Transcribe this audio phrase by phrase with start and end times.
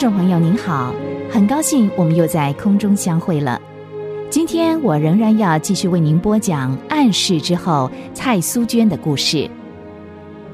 [0.00, 0.94] 众朋友您好，
[1.30, 3.60] 很高兴我们又在空中相会了。
[4.30, 9.46] 今天我仍然要继续为您播讲暗示之后蔡苏娟的故事。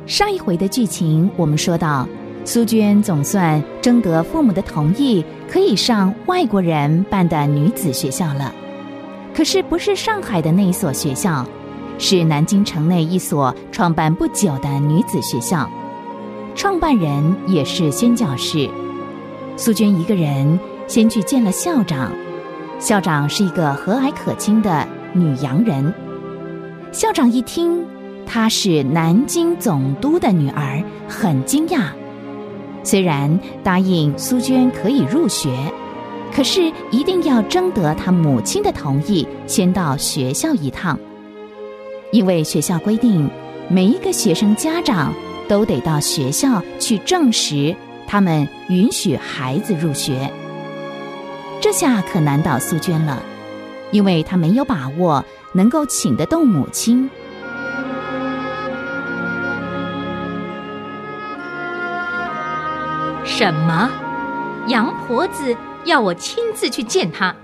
[0.05, 2.09] 上一回的剧情我们说到，
[2.45, 8.53] 苏娟总算征得父母的同意，可以上外国人办的女子学校了。
[9.33, 11.47] 可是不是上海的那一所学校，
[12.01, 15.71] 是南京城内一所创办不久的女子学校，
[16.57, 18.69] 创办人也是宣教士。
[19.59, 22.13] 苏娟一个人先去见了校长，
[22.79, 25.95] 校长是一个和蔼可亲的女洋人。
[26.93, 27.83] 校长一听
[28.27, 31.87] 她是南京总督的女儿，很惊讶。
[32.83, 35.51] 虽然答应苏娟可以入学，
[36.35, 40.99] 可是一定要征得她母亲的同意，先到学校一趟。
[42.13, 43.31] 因为学校规定，
[43.71, 45.15] 每一个学生家长
[45.49, 47.75] 都得到学校去证实。
[48.07, 50.33] 他们允许孩子入学，
[51.61, 53.23] 这下可难倒苏娟了，
[53.91, 57.11] 因为她没有把握能够请得动母亲。
[63.25, 63.91] 什么？
[64.69, 67.35] 杨婆子要我亲自去见她，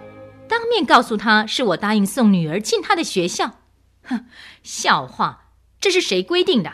[0.49, 3.51] 当面告诉她是我答应送女儿进她的学校？
[4.05, 4.27] 哼，
[4.63, 5.41] 笑话！
[5.81, 6.73] 这是谁规定的？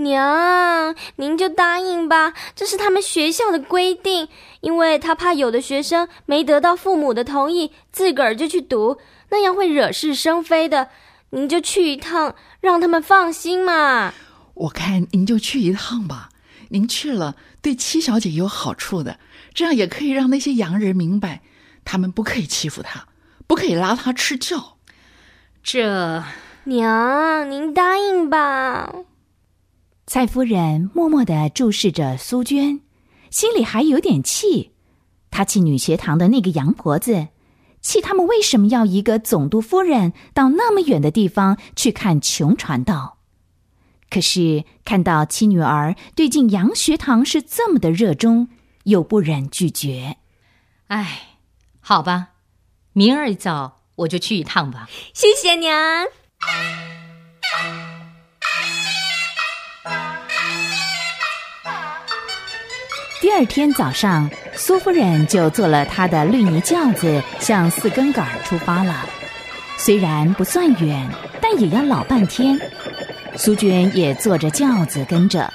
[0.00, 4.28] 娘，您就答应吧，这是他们学校的规定。
[4.60, 8.98] 因为他怕有的学生没得到父母的同意，自个儿就去读，
[9.30, 10.88] 那样会惹是生非的。
[11.30, 14.12] 您就去一趟，让他们放心嘛。
[14.54, 16.28] 我看您就去一趟吧，
[16.70, 19.18] 您去了对七小姐有好处的，
[19.54, 21.40] 这样也可以让那些洋人明白，
[21.84, 23.06] 他们不可以欺负她，
[23.46, 24.76] 不可以拉她吃教。
[25.62, 26.22] 这
[26.64, 28.92] 娘，您答应吧。
[30.12, 32.80] 蔡夫人默默的注视着苏娟，
[33.30, 34.72] 心里还有点气。
[35.30, 37.28] 她气女学堂的那个洋婆子，
[37.80, 43.18] 气他们为什么要一个总督夫人到那么远的地方去看穷传道。
[44.10, 48.48] 可是看到七女儿对进洋学堂是这么的热衷，
[48.82, 50.16] 又不忍拒绝。
[50.88, 51.38] 哎，
[51.80, 52.30] 好吧，
[52.92, 54.88] 明儿一早我就去一趟吧。
[55.14, 55.78] 谢谢娘。
[63.20, 69.06] 第二天早上，苏夫人就坐了她的绿泥轿子，向四根杆儿出发了。
[69.76, 71.06] 虽然不算远，
[71.38, 72.58] 但也要老半天。
[73.36, 75.52] 苏娟也坐着轿子跟着，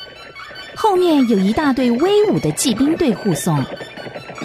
[0.76, 3.66] 后面有一大队威武的骑兵队护送。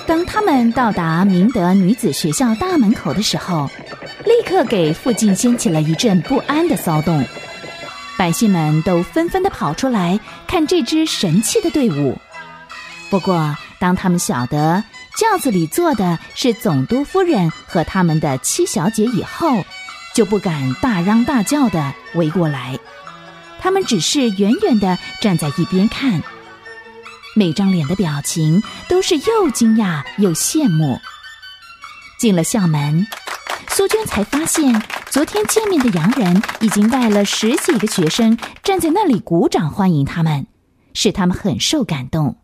[0.07, 3.69] 当他们到达明德女子学校大门口的时候，
[4.25, 7.23] 立刻给附近掀起了一阵不安的骚动。
[8.17, 12.19] 百姓们都纷纷的跑出来看这支神气的队伍。
[13.11, 14.85] 不过，当他们晓得
[15.17, 19.65] 轿子里坐的是总督夫人和他们的七小姐以后，
[20.15, 22.79] 就不敢大嚷大叫的围过来。
[23.59, 26.23] 他们只是远远的站在一边看，
[27.35, 31.01] 每张脸的表情都是又惊讶又羡慕。
[32.19, 33.07] 进了校门，
[33.69, 40.47] 苏娟才发现，昨天见面的洋人已经带了十几个学生站在那里鼓掌欢迎他们，
[40.95, 42.40] 使他们很受感动。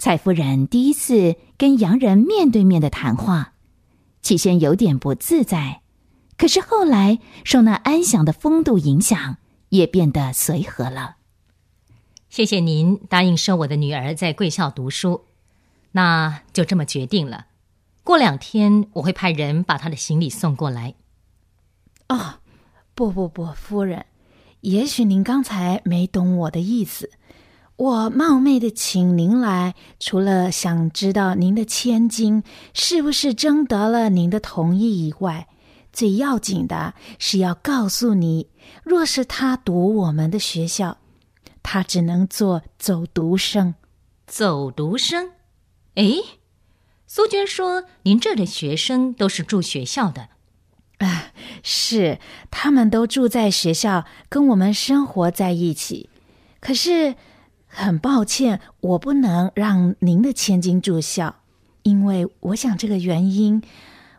[0.00, 3.52] 蔡夫人第一次跟洋人面对面的谈话，
[4.22, 5.82] 起先有点不自在，
[6.38, 9.36] 可是后来受那安详的风度影响，
[9.68, 11.16] 也变得随和了。
[12.30, 15.26] 谢谢您答应收我的女儿在贵校读书，
[15.92, 17.48] 那就这么决定了。
[18.02, 20.94] 过两天我会派人把她的行李送过来。
[22.08, 22.40] 哦，
[22.94, 24.06] 不不不，夫人，
[24.62, 27.10] 也许您刚才没懂我的意思。
[27.80, 32.42] 我冒昧的请您来，除了想知道您的千金
[32.74, 35.48] 是不是征得了您的同意以外，
[35.90, 38.48] 最要紧的是要告诉你，
[38.84, 40.98] 若是他读我们的学校，
[41.62, 43.74] 他只能做走读生。
[44.26, 45.30] 走读生？
[45.94, 46.16] 哎，
[47.06, 50.28] 苏娟说，您这的学生都是住学校的。
[50.98, 51.32] 啊，
[51.62, 52.18] 是，
[52.50, 56.10] 他们都住在学校，跟我们生活在一起。
[56.60, 57.14] 可是。
[57.72, 61.36] 很抱歉，我不能让您的千金住校，
[61.82, 63.62] 因为我想这个原因，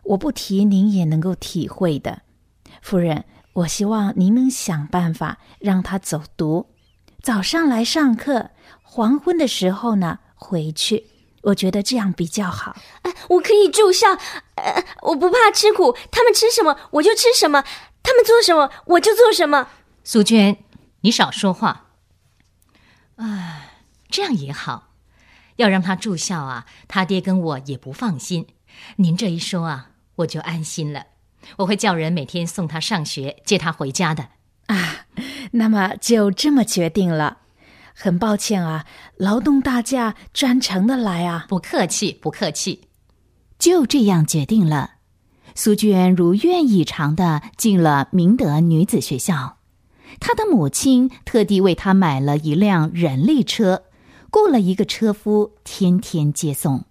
[0.04, 2.22] 我不提您也能够体会的。
[2.80, 6.66] 夫人，我希望您能想办法让他走读，
[7.22, 8.50] 早上来上课，
[8.82, 11.06] 黄昏的时候呢回去。
[11.42, 12.76] 我觉得这样比较好。
[13.02, 14.12] 哎，我可以住校，
[14.54, 17.62] 呃，我不怕吃苦，他们吃什么我就吃什么，
[18.02, 19.68] 他们做什么我就做什么。
[20.02, 20.56] 苏娟，
[21.02, 21.91] 你少说话。
[23.22, 23.66] 啊，
[24.08, 24.88] 这样也好。
[25.56, 28.46] 要让他住校啊，他爹跟我也不放心。
[28.96, 31.06] 您这一说啊，我就安心了。
[31.58, 34.28] 我会叫人每天送他上学，接他回家的。
[34.66, 35.06] 啊，
[35.52, 37.38] 那么就这么决定了。
[37.94, 38.86] 很抱歉啊，
[39.16, 41.44] 劳动大驾专程的来啊。
[41.48, 42.88] 不客气，不客气。
[43.58, 44.94] 就这样决定了。
[45.54, 49.58] 苏娟如愿以偿的进了明德女子学校，
[50.20, 53.82] 她的母亲特地为他买了一辆人力车，
[54.30, 56.84] 雇了一个车夫，天天接送。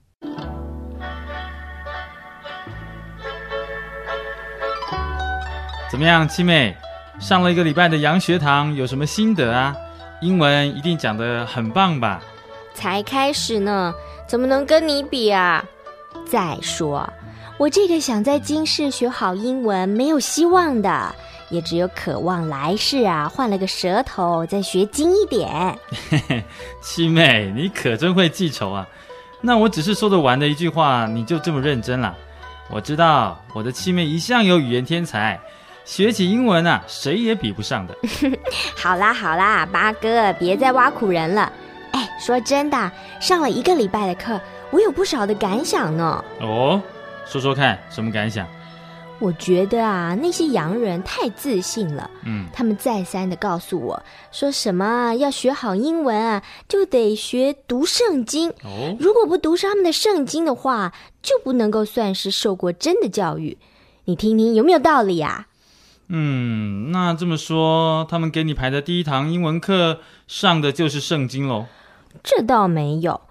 [5.89, 6.75] 怎么样，七妹？
[7.19, 9.75] 上了一个礼拜的洋学堂，有什么心得啊？
[10.21, 12.21] 英文一定讲得很棒吧？
[12.73, 13.93] 才开始呢，
[14.27, 15.63] 怎么能跟你比啊？
[16.25, 17.07] 再说，
[17.57, 21.13] 我这个想在今世学好英文没有希望的，
[21.51, 25.47] 也只有渴望来世啊换了个舌头再学精一点。
[26.09, 26.43] 嘿嘿，
[26.81, 28.87] 七妹，你可真会记仇啊！
[29.41, 32.15] 那我只是说着玩的一句话，你就这么认真了？
[32.69, 35.39] 我知道我的七妹一向有语言天才。
[35.83, 37.95] 学起英文啊，谁也比不上的。
[38.77, 41.51] 好啦好啦，八哥，别再挖苦人了。
[41.91, 44.39] 哎，说真的，上了一个礼拜的课，
[44.69, 46.23] 我有不少的感想呢。
[46.39, 46.81] 哦，
[47.25, 48.47] 说说看，什么感想？
[49.21, 52.09] 我觉得啊，那些洋人太自信了。
[52.25, 58.49] 嗯，他们再三的告诉我说，什么要学好英文啊，就得学读圣经。
[58.63, 60.91] 哦，如果不读上他们的圣经的话，
[61.21, 63.59] 就不能够算是受过真的教育。
[64.05, 65.45] 你听听有没有道理啊？
[66.07, 71.67] 嗯，那这么说，他们给你排的第一堂英文课上的就是圣经喽？
[72.23, 73.21] 这倒没有，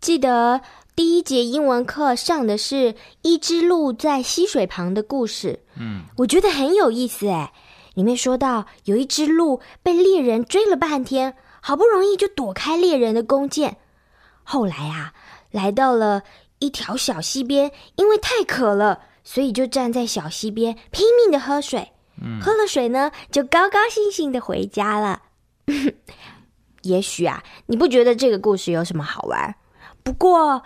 [0.00, 0.62] 记得
[0.96, 5.60] 第一节英文课上的是一只鹿在溪水旁的故事。
[5.78, 7.52] 嗯，我觉得很有意思哎。
[7.92, 13.76] 里面说到有一只鹿被猎人追了半天，好不容易就躲开猎人的弓箭，
[14.42, 15.12] 后来啊，
[15.50, 16.22] 来到了
[16.60, 21.92] 一条小溪边，因为太渴了，所以就站在小溪边拼命的喝水。
[22.40, 25.24] 喝了水呢，就高高兴兴的回家了。
[26.80, 29.56] 也许啊，你不觉得这个故事有什么好玩？
[30.02, 30.62] 不过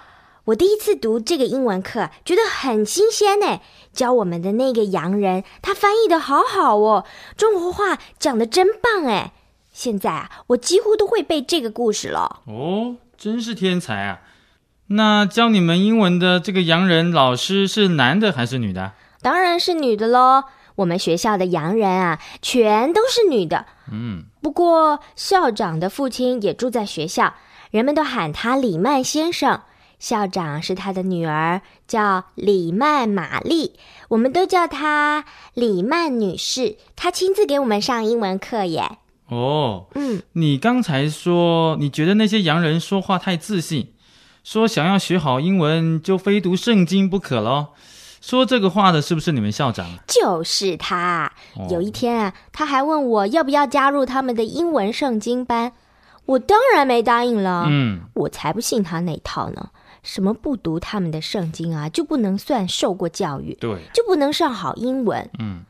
[0.46, 3.60] 我第一次读这个英文课，觉得很新鲜呢。
[3.92, 7.04] 教我们的那个洋人，他翻译的好好哦，
[7.36, 9.32] 中国话讲的真棒哎。
[9.72, 12.40] 现在啊，我几乎都会背这个故事了。
[12.46, 14.20] 哦，真是天才啊！
[14.88, 18.92] 那教你们英文的这个洋人老师是男的还是女的？
[19.22, 20.44] 当然是女的喽。
[20.76, 23.66] 我们学校的洋人啊，全都是女的。
[23.92, 27.34] 嗯，不过校长的父亲也住在学校，
[27.70, 29.60] 人们都喊他李曼先生。
[30.00, 33.74] 校长是他的女儿，叫李曼玛丽，
[34.08, 36.76] 我们都叫她李曼女士。
[36.96, 38.98] 她亲自给我们上英文课耶。
[39.28, 43.92] 哦，嗯，你刚才说你觉得那些洋人说话太自信，
[44.42, 47.68] 说想要学好英文就非读圣经不可喽。
[48.20, 49.86] 说这个话的是不是你们校长？
[50.06, 51.32] 就是他。
[51.70, 55.72] 有一天啊，他还问我要不要加入他们的英文圣经班，
[56.24, 57.66] 我当然没答应了。
[57.68, 59.68] 嗯，我才不信他那套呢。
[60.02, 63.54] 什么不读他们的圣经啊，就不能算受过教育？
[63.60, 65.28] 对，就不能上好英文？
[65.38, 65.64] 嗯，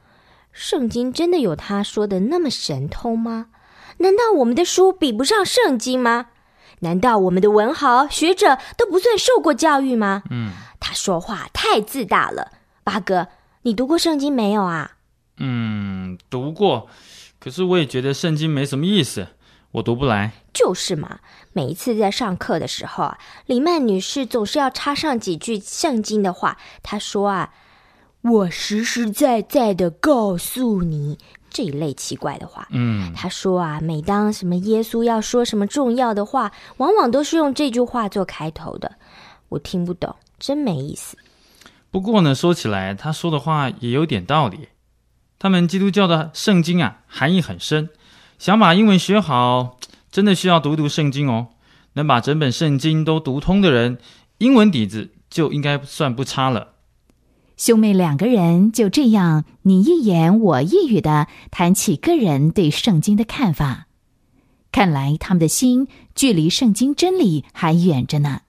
[0.53, 3.47] 圣经真的有他说的那么神通吗？
[3.99, 6.27] 难道我们的书比不上圣经吗？
[6.81, 10.23] 难道我们的文豪学者都不算受过教育吗？
[10.31, 10.53] 嗯。
[10.83, 12.53] 他说话太自大了，
[12.83, 13.29] 八哥，
[13.63, 14.93] 你读过圣经没有啊？
[15.37, 16.89] 嗯，读过，
[17.39, 19.29] 可是我也觉得圣经没什么意思，
[19.73, 20.33] 我读不来。
[20.53, 21.21] 就是嘛，
[21.53, 26.59] 每一次在上课的时候啊，李曼女士总是要插上几句圣经的话。
[26.83, 27.55] 她说啊，
[28.23, 32.67] 我实实在在的告诉你这一类奇怪的话。
[32.71, 38.97] 嗯，她说啊，每当什么耶稣要说什么重要的话，往往都是用这句话做开头的，
[39.51, 40.17] 我听不懂。
[40.39, 41.17] 真没意思。
[41.91, 44.69] 不过呢，说起来，他说的话也有点道理。
[45.39, 47.91] 他们基督教的圣经啊，含义很深。
[48.41, 49.77] 想把英文学好，
[50.11, 51.49] 真的需要读读圣经哦。
[51.93, 53.99] 能把整本圣经都读通的人，
[54.39, 56.69] 英文底子就应该算不差了。
[57.59, 63.89] 兄妹两个人就这样你一言我一语的谈起个人对圣经的看法。
[64.73, 68.41] 看来他们的心距离圣经真理还远着呢。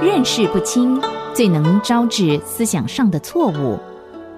[0.00, 1.00] 认识不清，
[1.34, 3.76] 最能招致思想上的错误；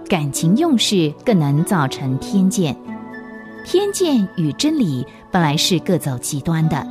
[0.09, 2.75] 感情用事更能造成偏见。
[3.67, 6.87] 偏见与真理本来是各走极端的，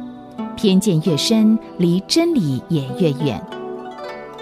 [0.56, 3.44] 偏见越深，离真理也越远。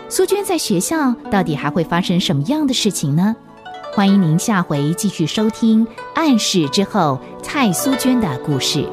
[0.10, 3.34] 苏娟在学校到底还会发生什么样的事情呢？
[3.94, 8.86] 欢迎您下回继续收听《暗示之后》蔡苏娟的故事。